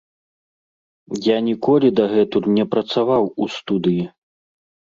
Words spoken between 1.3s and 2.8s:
ніколі дагэтуль не